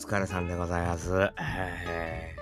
[0.00, 1.30] 疲れさんでございます。
[1.38, 2.34] え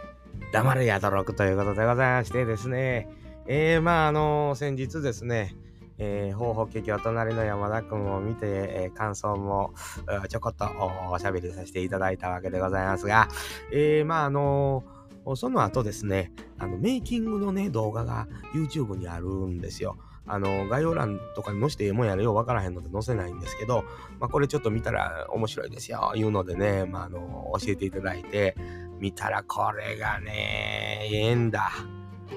[0.48, 3.08] ー、黙れやどろくということでございましてですね、
[3.48, 5.56] えー、まああの先日ですね、
[5.98, 9.74] えー、方法結局隣の山田くんを見て、えー、感想も
[10.28, 10.66] ちょこっと
[11.10, 13.28] おしゃべりさせていただいたわけでございますが、
[13.72, 14.84] えー、まああの
[15.36, 19.96] その後ですね、あのメイキングのね、動画が YouTube にあるんですよ。
[20.26, 23.84] あの、概要欄とかに載せてええもんやらようわからへんので載せないんですけど、
[24.20, 28.54] まあ、これちょっと見たら面白いですよ、いうのでね、まあ、あの、教えていただいて、
[29.00, 31.70] 見たらこれがね、ええんだ。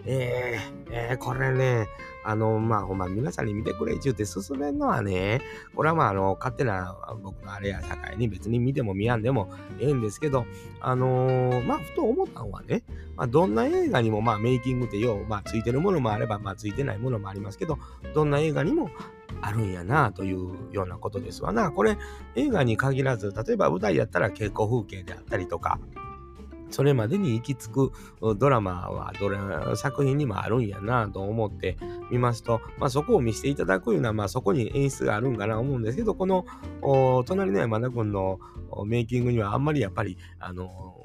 [0.06, 1.88] えー、えー、これね、
[2.24, 5.42] あの、まあ、ほんま、皆さんに見てくれちゅうて勧めんのはね、
[5.76, 10.46] これはまあ、あの、勝手な僕のあれや社会に別に見ても見やんでもええんですけど、
[10.80, 12.84] あのー、まあ、ふと思ったのはね、
[13.16, 17.80] まあ、どんな映画にも、まあ、メイキングってよう、まあ、ついてるものもあれば、まあ、ついてないものもありますけど、
[18.14, 18.90] どんな映画にも
[19.42, 21.72] あるんやなというようなことですわな。
[21.72, 21.98] これ、
[22.36, 25.80] 映画に限らず、例えば舞台やったら稽古風景であったりとか、
[26.72, 27.92] それまでに行き着
[28.22, 29.38] くドラマはどれ
[29.76, 31.78] 作品にもあるんやなと思って
[32.10, 36.46] みますと、まあ、そこを見せていただくような、まあ、そこに演出があるんかな思うんですけど、この
[37.26, 38.40] 隣の山田君の
[38.86, 41.01] メイキングにはあんまりやっぱり、あの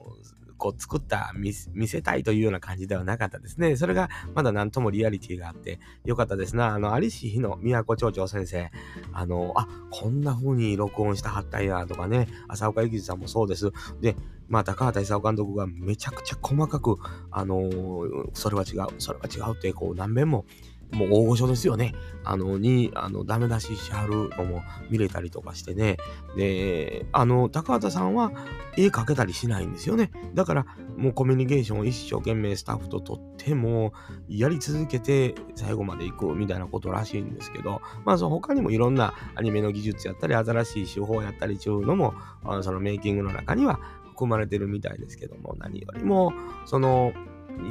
[0.57, 3.77] こう作った見せたいというような感じではなかったですね。
[3.77, 6.75] それがまだ何ともリアリティがあってよかったですな。
[6.75, 8.71] あの、有志日の都町長先生、
[9.13, 13.71] あの、あ、こんな風に録音したはったんやとかね、浅岡幸さんもそうです。
[14.01, 14.17] で、
[14.49, 16.97] まあ、高畑勲監督がめちゃくちゃ細かく、
[17.31, 20.45] あのー、それは違う、それは違うって、こう、何遍も
[20.93, 21.95] もう大御所ですよね。
[22.25, 25.97] あの、に、あの、ダメ出ししはるのも見れたりとかしてね。
[26.37, 28.33] で、あの、高畑さんは
[28.77, 30.11] 絵描けたりしないんですよね。
[30.35, 33.93] だから、もうコミュニケーションを一生懸命スタッフと取っても、
[34.29, 46.33] やり続けて最後まで行くみたいなことらしいんですけど、まあ、その他にもいろんなアニメの技術やったり、新しい手法やったりちゅうのも、あのそのメイキングの中には含まれてるみたいですけども、何よりも、
[46.65, 47.13] その、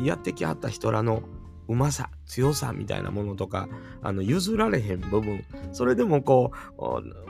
[0.04, 1.24] やってきはった人らの
[1.68, 3.68] うまさ、強さみたいなものとか、
[4.02, 6.82] あの、譲られへん部分、それでもこう、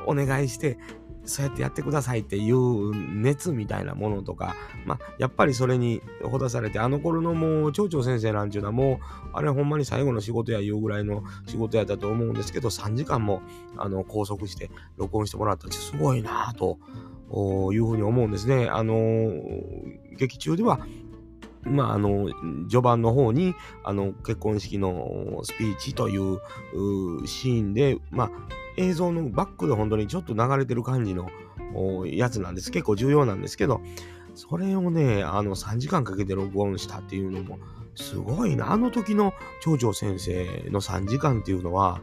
[0.07, 0.77] お願いして、
[1.25, 13.41] そうやってやってくださいっていう熱みたいなものとか、まあ、やっぱりそれにほだされて、あの頃のもう、町長先生なんちゅうのはもう、あれほんまに最後の仕事やいうぐらいの仕事やったと思うんですけど、3時間も、
[13.77, 16.77] あの、拘束して録音してもらったってすごいなぁと、
[17.73, 18.67] いうふうに思うんですね。
[18.69, 20.79] あのー、劇中では
[21.65, 22.29] まあ、あの、
[22.69, 26.39] 序盤の方に、あの、結婚式のスピーチという
[27.25, 28.31] シーンで、まあ、
[28.77, 31.29] 映像のバックで本当にちょっと流れてる感じの
[32.05, 32.71] やつなんです。
[32.71, 33.81] 結構重要なんですけど、
[34.35, 37.57] それをね、あの、3時間かけて録音したっていうのも、
[37.95, 38.71] すごいな。
[38.71, 42.01] あの時の町長先生の3時間っていうのは、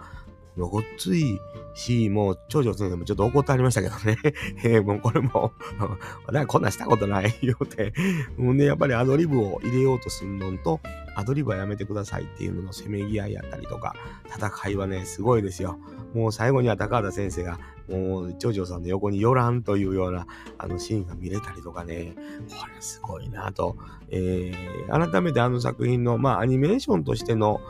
[0.56, 1.40] ごっつい
[1.74, 4.18] し、もう、長女先生もちょっと怒ってありましたけどね。
[4.64, 5.52] えー、もうこれも
[6.26, 7.92] 私こんなしたことないよって、
[8.36, 10.80] もうね、やっぱりアドリブを入れようとするのと、
[11.14, 13.94] アドリブはやめてくださいっていうののせめぎ合いやったりとか、
[14.34, 15.78] 戦いはね、すごいですよ。
[16.14, 17.58] もう最後には高畑先生が、
[17.88, 20.26] もう、長女さんの横に寄らんというような、
[20.58, 22.14] あのシーンが見れたりとかね、
[22.48, 23.76] これすごいなと、
[24.10, 27.60] えー、改めてあの作品の、まあ、アニメーションとしての、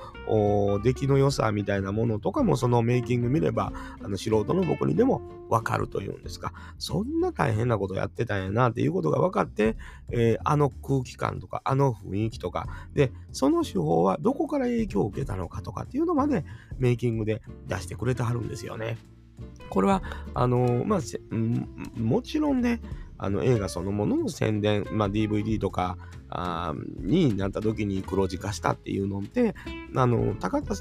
[0.83, 3.73] 出来の良さみたいなものとかもそのメイキング見れば
[4.03, 6.53] あの素人の僕にでもわかるというんですか。
[6.79, 9.77] そんな大変なことやってたんやなっていうことが分かって、
[10.11, 12.67] えー、あの空気感とかあの雰囲気とか。
[12.95, 16.45] でその手法はどこから影響を受けたのかとかっていうのまで
[16.79, 18.99] メイキングで出してくれてはるんですよね。
[19.71, 20.03] これは
[20.35, 21.01] あのまあ
[21.99, 22.81] もちろんね
[23.19, 25.97] あの映画そのものの宣伝、まあ、DVD とか
[26.29, 29.55] あになった時に黒字化したっていうのって
[29.95, 30.75] あの高田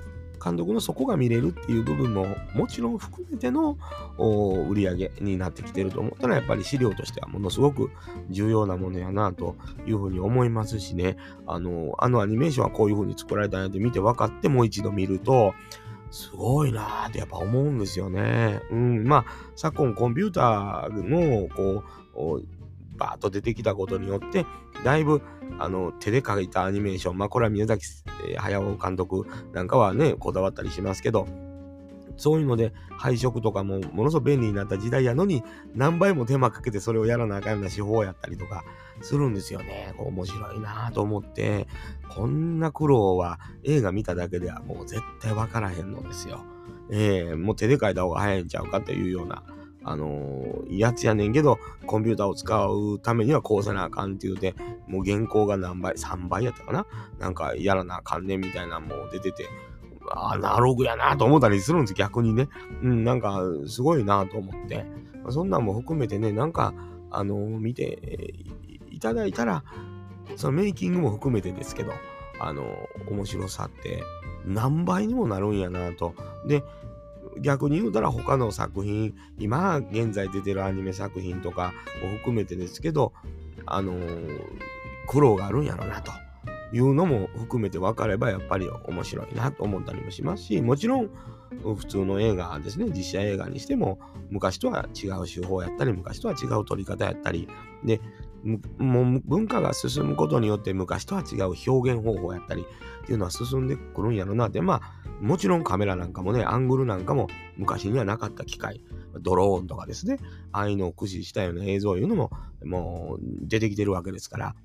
[0.44, 2.26] 監督のそこが見れるっていう部分も
[2.56, 3.78] もちろん含めての
[4.70, 7.92] 売り上げになってきてると思ったらやっぱり資料としてはものすごく
[8.30, 15.54] 重要なものやなというふうに思いますしねあのあのアニメーションはこういうふうに作られたんやって見て分かってもう一度見ると
[16.10, 18.60] すごいなーってやっぱ思うんですよね。
[18.70, 21.84] うん、まあ昨今コンピューターのこ
[22.38, 22.61] う
[23.02, 24.46] バーッと出てきたことによって、
[24.84, 25.24] だいぶ
[25.58, 27.84] あの手で描いたアニメーション、まあこれは宮崎
[28.38, 31.28] 駿監督なんかはね、こだわったりしますけど、
[32.18, 35.44] そういうので配色とかもものすごく便利になった時代やのに
[35.74, 38.64] 何倍も手間かけてそれをやらなあかんような手法やったりとか
[39.02, 39.96] するんですよね。
[39.98, 41.68] 面白いなと思って、
[42.16, 46.42] こんな苦労は映画見ただけではもう絶対わからへんのですよ。
[46.92, 49.44] ええー、もう手で描いた方が早いんちゃうかというような
[49.84, 54.56] あのー、やつやねんけど、コンピューターを使うためにはこうせなあかんって言うて、
[54.88, 56.86] もう原稿が何倍、3倍やったかな？
[57.20, 59.46] なんかやらなあかんねんみたいなもう出てて、
[60.12, 62.50] アナログやなと思ったりするんです、逆にね。
[62.84, 64.86] うん、なんかすごいなと思って。
[65.30, 66.74] そんなんも含めてね、なんか、
[67.12, 68.34] あの見て
[68.90, 69.64] いただいたら、
[70.36, 71.92] そのメイキングも含めてですけど、
[72.40, 72.64] あの
[73.10, 74.04] 面白さって
[74.46, 76.16] 何倍にもなるんやなと。
[76.48, 76.64] で、
[77.40, 81.74] 逆に言うたら他の作品、今現在出てるアニメ作品とか
[82.04, 83.14] を含めてですけど、
[83.66, 84.40] あのー、
[85.08, 86.12] 苦労があるんやろなと
[86.74, 91.10] いうのも含めて分かればやっぱり面白いなと思ったりもしますし、もちろん
[91.64, 94.00] 普通の映画ですね、実写映画にしても
[94.30, 97.48] 昔とは違う手法やったり、昔とは違う撮り方やったり、
[97.84, 98.00] で、
[98.44, 102.66] もう文化が進むことによって昔とは違う表現方法やったり
[103.04, 104.48] っていうのは進んでくるんやろな。
[104.48, 107.28] って、まあもちろんカメラなんかもね、アングルなんかも
[107.58, 108.84] 昔にはなかった機械、
[109.20, 110.18] ドローンとかですね、
[110.52, 112.32] ああいうのを駆使したような映像いうのも
[112.66, 114.56] もう出てきてるわけですから、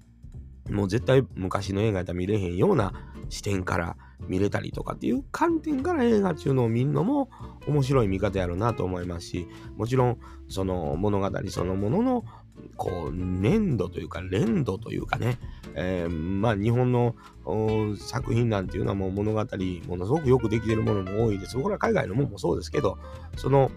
[0.70, 2.92] もう絶対昔の映画やったら見れへんような
[3.28, 3.96] 視点から
[4.28, 7.28] 見れたりとかっていう観点から映画中のを見るのも
[7.66, 10.18] 面白い見方やろうなと思いますし、もちろん
[10.48, 12.24] その物語そのものの
[12.76, 15.38] こう粘土というか連土というかね、
[15.74, 17.14] えー、まあ日本の
[17.98, 21.56] 作品なんていうのはもう物語ものすごくよくできてるものも多いです。
[21.56, 22.98] これは海外のものもそうですけど、
[23.36, 23.70] その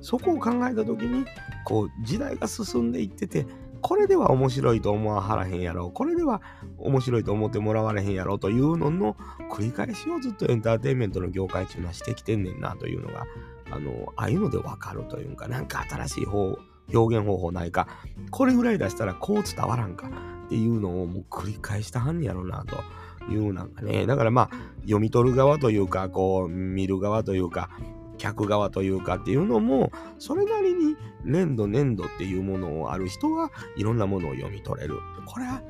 [0.00, 1.24] そこを考えた時に
[1.64, 3.46] こう時代が進んでいってて
[3.80, 6.42] これでは面白いと思わはらへんやろこれでは
[6.78, 9.16] 面白いと思ってもらわれへんやろというのの
[9.50, 13.26] 繰り返しをずっとエンターテインメントの業界っていうのはしてきてんねんなというのが
[13.70, 16.58] あのああいうのでわかるというかなんか新しい方
[16.92, 17.88] 表現方法ないか、
[18.30, 20.08] これぐらい出したらこう伝わらんか
[20.46, 24.50] っていうのをもう繰り返したはんやろなというなんかね、だからまあ
[24.82, 27.70] 読み取る側というか、こう見る側というか、
[28.18, 34.98] 客側というかっていうのも、それなりに粘土粘土っていうものをある人はいろんなものを読み取れる。
[35.26, 35.62] これは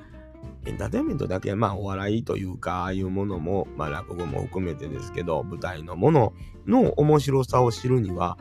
[0.67, 6.33] エンターテインメントだけ、まあお笑いというか、ああいうものも、まあ落語も含めてですけど、舞台のもの
[6.67, 8.39] の面白さを知るには、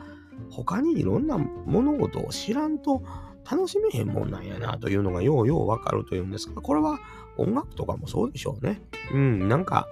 [0.50, 3.02] 他にいろんな物事を知らんと
[3.50, 6.98] 楽しめへんもんなんやなというのがようようわかるというんですが、これは
[7.36, 8.80] 音楽とかもそうでしょうね。
[9.12, 9.88] うん、なんか、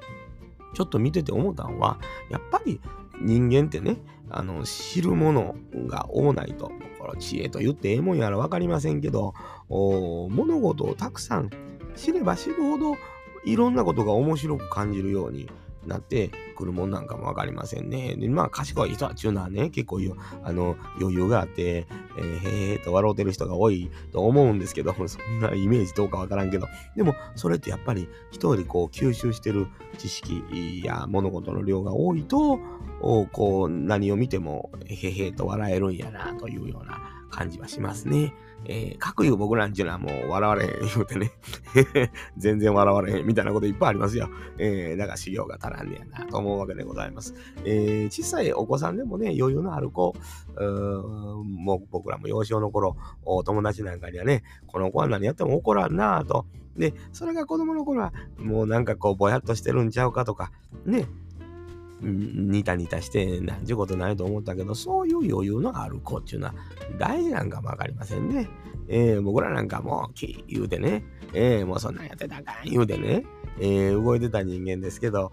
[0.75, 1.99] ちょっと見てて思ったのは、
[2.31, 2.81] やっぱり
[3.21, 3.99] 人間ってね、
[4.31, 5.55] あの、知るもの
[5.87, 9.35] が多ないと、この知恵と言ってええもんやらわかりませんけど、
[9.69, 11.51] 物事をたくさん
[11.95, 12.97] 知れば知るほど、
[13.45, 15.51] いろんなことが面白く感じるように
[15.87, 18.15] なってくるもんなんかもわかりませんね。
[18.17, 20.01] で、まあ、賢い人はちゅうのはね、結構
[20.43, 21.87] あの余裕があって、
[22.19, 29.67] えー、へーと笑うてる人が多いと思うんですけど、 そんなイメージどうかわからんけど、でも、それってやっぱり人よりこう吸収してる
[29.99, 32.59] 知識や物事の量が多いと、
[33.33, 38.35] こう、何を見ても、へへーと笑えるんやな、というような感じはしますね。
[38.67, 41.33] えー、各言う僕なんちゅうのはもう笑われへん言うてね
[42.37, 44.29] 全然笑われへんみたいなこといっぱいありますよ。
[44.59, 47.35] えー、だから修行が足らんねやなと思うわけでございます。
[47.65, 50.15] えー、小さいお子さんでもね、余裕のある子、
[50.57, 56.47] うもう僕らも幼少の頃、お友達なんかにはね、この子は何やっても怒らんなと。
[56.77, 60.53] で、それが子供の頃は、もうなんかこう、ぼやっとしてるんちゃうかとか、
[60.87, 61.07] ね、
[62.03, 66.55] ニタニタしてなんちゅうことないと思ったけど、そういう余裕のある子っていうのは
[66.99, 68.49] 大事なんかもわかりませんね。
[68.89, 73.25] えー、僕らなんかもう、きー言うてね、えー、もうそんなんやってたかん言うてね、
[73.61, 75.31] えー、動いてた人間ですけど、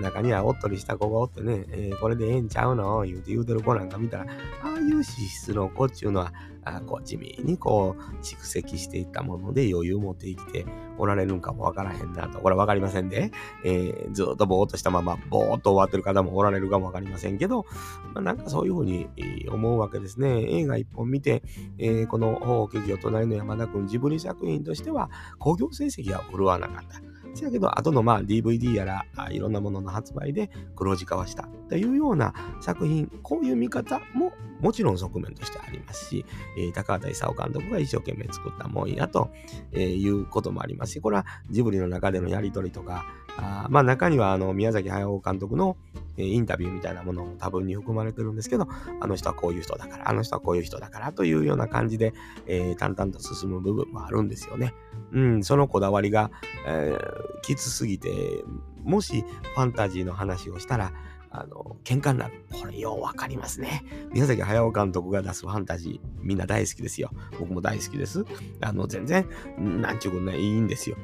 [0.00, 3.02] 中にはおっとりした子がおってね、えー、これでええんちゃうの？
[3.02, 4.26] 言うて言うてる子なんか見たら、
[4.62, 6.32] ああいう資質の子っていうのは、
[6.68, 10.66] あこう地味にこう蓄積していったもので余裕を持って生きて
[10.98, 12.40] おられるんかもわからへんなと。
[12.40, 13.30] これわかりませんで、
[13.64, 17.66] えー、ずっとぼーっとしたままぼーっと終わってる方もおられるかもわかりませんけど、
[18.14, 19.08] まあ、なんかそういうふうに
[19.48, 20.42] 思うわけですね。
[20.58, 21.44] 映画一本見て、
[21.78, 27.00] えー、この法劇場隣の山田君ジブリ作品としては興行成績は振るわなかった。
[27.36, 36.24] せやけど、後のまあ DVD やらあいろんなものの発売で黒字化はしたというような作品、こういう見方ももちろん側面としてありますし、
[36.56, 39.30] えー、高畑勲監督が一生懸命作ったもんやと、
[39.72, 43.04] えー、いうこともありますし、これはジブリの中でのやりとりとか、
[43.38, 45.76] あまあ中にはあの宮崎駿監督の
[46.16, 48.66] インタビューみたいなものも多分に含まれてるんですけど、
[49.00, 52.14] あの人はこういう人だから、あの人はこういう人だからというような感じで、
[52.46, 54.72] えー、淡々と進む部分もあるんですよね。
[55.12, 56.30] うん、そのこだわりが、
[56.66, 56.96] え、
[57.42, 58.44] きつすぎて、
[58.82, 60.92] もしファンタジーの話をしたら、
[61.30, 62.44] あの、喧嘩になる。
[62.50, 63.84] これようわかりますね。
[64.12, 67.10] 宮崎駿監督が出すファンタジー、みんな大好きですよ。
[67.38, 68.24] 僕も大好きです。
[68.60, 69.28] あの、全然、
[69.58, 70.96] なんちゅうことない、いいんですよ。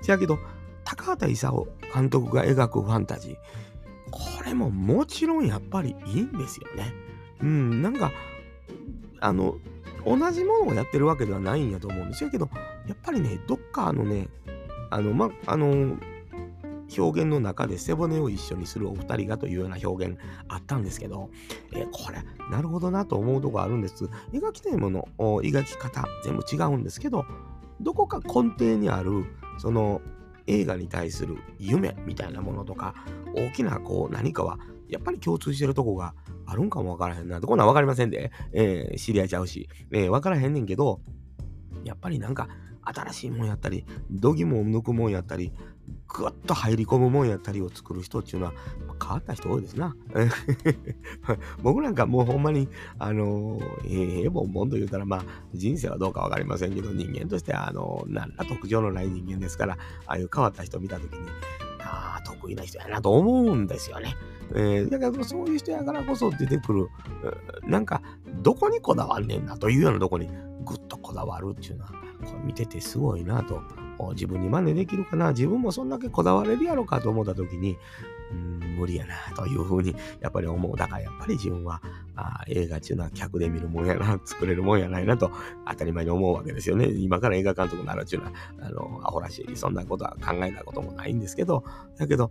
[0.00, 0.38] せやけど、
[0.84, 3.34] 高畑勲監督が描くファンタジー、
[4.10, 6.92] これももちろんやっぱりいいんですよね。
[7.40, 8.12] うん、なんか、
[9.20, 9.56] あの、
[10.06, 12.48] 同じものをやってるわけではないんやと思うんですよけど、
[12.86, 14.28] やっぱりね、どっかあのね、
[14.94, 15.98] あの、ま、あの、
[16.96, 21.30] 表現の中で背骨を一緒にするお二人がというような表現あったんですけど、
[21.72, 24.04] えー、これ、なるほどなと思うとこあるんです。
[24.32, 27.24] 描きたいもの、描き方、全部違うんですけど、
[27.80, 29.24] どこか根底にある、
[29.58, 30.00] その
[30.46, 32.94] 映画に対する夢みたいなものとか、
[33.34, 36.14] 大きなこう何かは、やっぱり共通してるとこが
[36.46, 37.40] あるんかもわからへんな。
[37.40, 41.00] こんなんわかりませんで、えー、知り合いちゃうし、えー、わからへんねんけど、
[41.82, 42.48] やっぱりなんか
[42.84, 45.52] 新しいもんやったり、どぎも抜くもんやったり、
[46.08, 48.52] ぐっと入り込むもんやったりを作る人っていうのは、
[49.00, 49.96] 変わった人多いですな。
[51.62, 59.74] 僕なんかもうほんまに、あのー、ええぼんぼんと言うたら、まあ、人生はどうかわかりませんけど、人間としてあのー、何ら特徴のない人間ですから、
[60.06, 61.28] ああいう変わった人見たときに、
[61.80, 64.14] ああ、得意な人やなと思うんですよね。
[64.54, 66.88] えー、だけどそういう人やからこそ出てくる、
[67.66, 68.02] なんか、
[68.42, 70.28] どこにこだわんねんなというようなとこに
[70.64, 71.96] ぐっとこだわるっていうのは、こ
[72.36, 73.60] れ見ててすごいなと。
[74.12, 77.76] 自分に真似できるかな自分もそんだけこだわれるやろかと思った時に、
[78.32, 80.76] うん、無理やなというふうにやっぱり思う。
[80.76, 81.80] だからやっぱり自分は
[82.16, 85.30] あ映画っていうのは客で見るもんやな、作れるもんやないなと
[85.66, 86.88] 当たり前に思うわけですよね。
[86.90, 91.64] 今から映画監督になるっていうのは、あの、アホらしい、そんなことは考えたこともないんですけど、
[91.96, 92.30] だけど、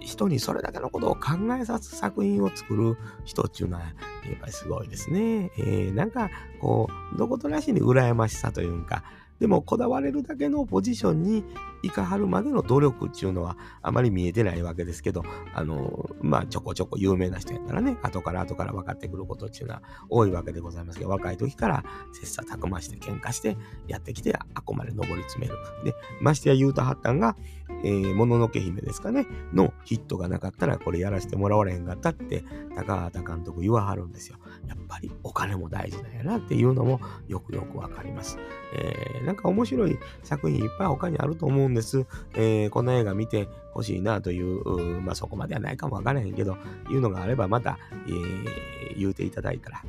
[0.00, 3.90] 人にそれだけのことを考えさす作品を作る人っていうのは、や
[4.34, 5.50] っぱりすごいですね。
[5.58, 6.30] えー、なんか、
[6.60, 9.04] こう、どことなしに羨ましさというか、
[9.40, 11.44] でもこだわれるだけのポジションに
[11.82, 15.22] いかはるまでの努力っていうのはあまり見えてないわけですけど、
[15.54, 25.56] あの、まあちょこちょこ有名な人やったらね、後から後から分かってくることっていうのは多いわけでございますけど、若い時から切磋琢磨して喧嘩してやってきて、あこまで上り詰める。
[25.84, 27.36] で、ましてや言うたはったんが、
[27.84, 34.38] えー、もののけ姫ですかね、のヒットがなかったらこれやらせてもらわれへんかったって高畑監督言わはるんですよ。
[34.66, 38.38] やっぱりお金も大事なんやなっていうのもよくよくわかります。
[38.74, 42.06] えー、なんか面白い作品いっぱい他にあると思うんです。
[42.34, 46.56] えー、この映画見てほしいなという、まあそこまではないかもわからへんけど、
[46.88, 49.82] いうのがあればまた、えー、言うていただいたら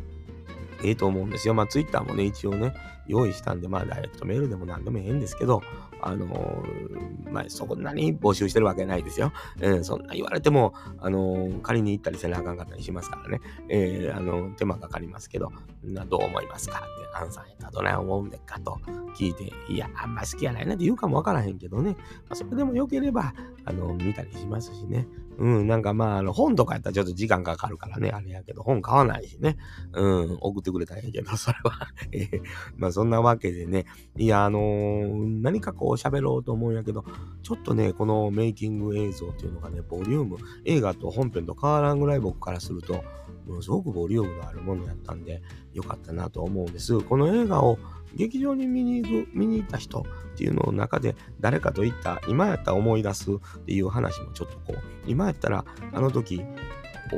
[0.83, 1.53] ええと思うんですよ。
[1.53, 2.73] まあ、ツイッターもね、一応ね、
[3.07, 5.61] 用意したんで、まあ、ダイレクトメールでも何でもええんですけど、
[6.01, 9.33] あのー、まあ、そんなに募集してるわけないですよ。
[9.59, 13.41] うん、そんな言われても、あのー、仮に行ったりせなあかんかったりしますからね。
[13.67, 15.51] えー、あの、手間かかりますけど、
[15.83, 18.79] などう思いますかって、アンさんやったらどない思うんでかと
[19.15, 21.95] 聞いて、いや、あんま好きやないなって言うかもわからへんけどね。
[22.27, 23.33] まあ、それでも良ければ、
[23.65, 25.07] あの、見たりしますしね。
[25.39, 29.57] うん、なんかまあ、あの、本とかやったらちょっと時間かかるからね、あれやけど、本買わないしね。
[29.93, 32.41] うん、送ってくれたらええけど、 それはえー、
[32.77, 33.85] まあそんなわけでね、
[34.17, 37.05] いや、あのー、何かこう喋ろうと思うんやけど、
[37.41, 43.01] ちょっとね、このメイキング映像っていうのがね、ボリューム、映画と本編と変わらんぐらい僕からすると、
[43.47, 45.41] ものすごくボリュームのあるものやったんで、
[45.73, 46.99] よかったなと思うんです。
[46.99, 47.79] この映画を
[48.15, 56.43] 劇場に見に行く、見に行った人っていうのの中で、誰かと行った、今やったら思い出すっていう話もちょっとこう、今やったら、あの時、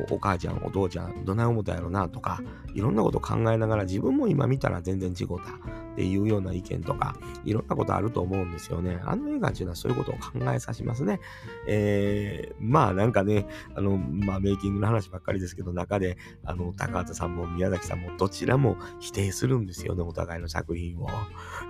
[0.09, 2.41] お母ちゃん、お父ちゃん、どない思ったやろなとか、
[2.73, 5.80] いろんなこと考えながら自分も今見たら全然違うた。
[5.91, 8.99] っていうような意見とか、いろんなことあると思うんですよね。
[9.03, 11.19] あの映画っていうのはそういうことを考えさせますね。
[11.67, 13.45] えー、まあなんかね、
[13.75, 21.09] あの、まあメイキングの話ばっかりですけど、中で、あの、高畑さんも宮崎さんもどちらも否定するんですよね、お互いの作品を。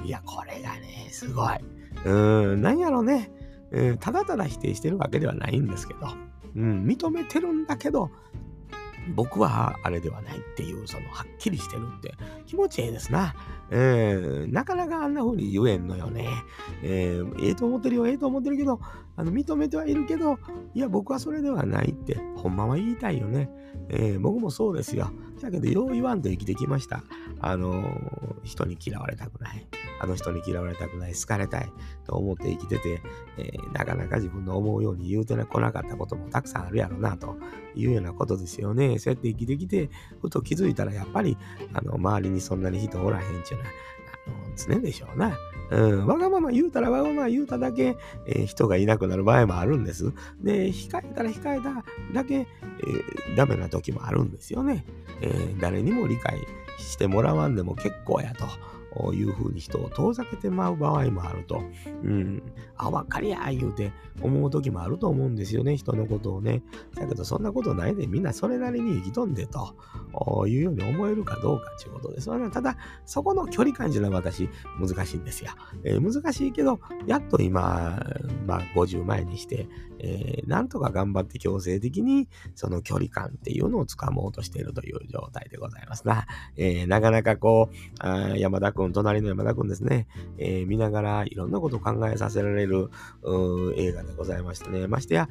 [0.03, 1.57] いや、これがね、すごい。
[2.05, 3.31] うん、なんやろね。
[3.71, 5.99] うん、ただただ否定してるわけではないんですけど、
[6.55, 8.11] うん、認めてるんだけど、
[9.15, 12.13] 僕はあれではないっていう、その、はっきりしてるって
[12.45, 13.35] 気持ちええですな。
[13.71, 16.27] えー、なかなかあんな風に言えんのよね。
[16.83, 18.79] えー、ええと思ってるよ、ええと思ってるけど、
[19.15, 20.37] あの、認めてはいるけど、
[20.73, 23.49] いや、僕はそれではないって、ほんまは言いたいよね。
[23.89, 25.11] えー、僕もそうですよ。
[25.41, 27.03] だけど、よう言わんと生きてきました。
[27.39, 29.67] あのー、人に嫌われたくない。
[30.01, 31.13] あの人に嫌われたくない。
[31.13, 31.71] 好かれたい。
[32.05, 33.01] と思って生きてて、
[33.37, 37.37] えー、なかなか自分の思うように言うてこなかったこともたくさんあるやろな、と
[37.75, 38.90] いうようなことですよね。
[38.99, 39.89] そうやって生きてきて、
[40.21, 41.37] ふと気づいたら、やっぱり、
[41.73, 43.71] あの、周りにそんなに人おらへんちゅうのは、
[44.27, 45.37] あの、常でしょうな。
[45.71, 47.95] うん、わがまま言うたらわがまま言うただけ、
[48.27, 50.11] えー、人がいなくなる場合もあるんです。
[50.41, 51.83] で、控えたら控えた
[52.13, 54.85] だけ、えー、ダメな時もあるんですよね。
[55.21, 56.37] えー、誰にも理解
[56.77, 58.45] してもらわんでも結構やと。
[59.13, 61.61] いうふうに人を遠ざけてまう場合もあると。
[62.03, 62.43] うん。
[62.75, 66.61] あ、わかりや言うて思う時もあると思うんですよね、人のことをね。
[66.95, 69.75] だけど、そんなことないで、みんなそれなりに生きとんでと
[70.47, 72.49] いうように思えるかどうかっていうことですよね。
[72.49, 75.51] ただ、そこの距離感じゃない私、難しいんですよ。
[75.83, 77.99] えー、難しいけど、やっと今、
[78.45, 79.67] まあ、50前にして、
[79.99, 86.25] えー、なんとか頑張って強制的に、その距離感っていうのをつかもうとしているという状態でございますな。
[86.57, 90.07] えー、なかなかこう、あ山田君くん、隣の山田くんですね、
[90.37, 92.89] えー、見ながらいろんなことを考えさせられる
[93.75, 94.87] 映画でございましたね。
[94.87, 95.29] ましてや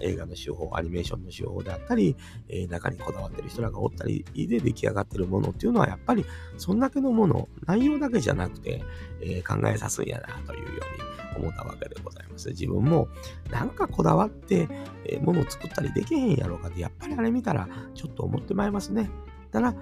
[0.00, 2.16] 映画の手法、アニメーションの手法であったり、
[2.48, 6.24] えー、中にこだわってる人らがおったりで出来上がってるものっていうのはやっぱり
[6.56, 8.82] そんだけのもの、内容だけじゃなくて、
[9.20, 10.82] えー、考えさすんやなというよ
[11.36, 12.48] うに思ったわけでございます。
[12.50, 13.08] 自分も
[13.50, 14.68] なんかこだわって、
[15.04, 19.10] えー、物を作ったりできへんやろうかって、やっぱりあれ見たらちょっと思ってまいりますね。
[19.52, 19.74] ただ、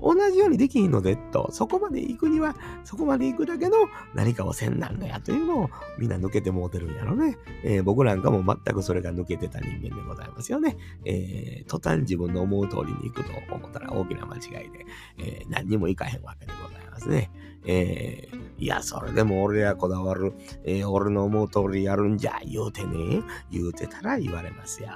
[0.00, 3.76] 同じようにできんのでと、そこまで行くには、そこまで行くだけの
[4.14, 7.38] 何かをせんなんのやというのをみんな抜けてもうてるんやろね。
[7.62, 10.76] えー、僕なんかも全くそれが抜けてた人間でございますよね。
[11.04, 14.86] えー、途端自分の思う通りに行くと思ったら大きな間違いで、
[15.18, 17.30] えー、何にもいかへんわけでございますね。
[17.66, 20.34] えー、いや、それでも俺はこだわる、
[20.64, 24.90] えー、俺の思う通りやるんじゃ、言うてね、言うてたら言われますよ。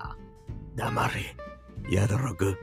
[0.76, 1.08] 黙
[1.88, 2.58] れ、やどろく。